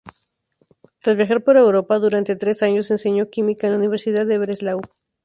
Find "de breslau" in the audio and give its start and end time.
4.25-4.81